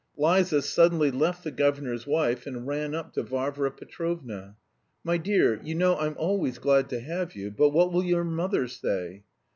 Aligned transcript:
Liza 0.17 0.63
suddenly 0.63 1.11
left 1.11 1.43
the 1.43 1.51
governor's 1.51 2.07
wife 2.07 2.47
and 2.47 2.65
ran 2.65 2.95
up 2.95 3.13
to 3.13 3.21
Varvara 3.21 3.69
Petrovna. 3.69 4.55
"My 5.03 5.17
dear, 5.17 5.61
you 5.61 5.75
know 5.75 5.95
I'm 5.95 6.15
always 6.17 6.57
glad 6.57 6.89
to 6.89 6.99
have 7.01 7.35
you, 7.35 7.51
but 7.51 7.69
what 7.69 7.93
will 7.93 8.03
your 8.03 8.23
mother 8.23 8.67
say?" 8.67 9.25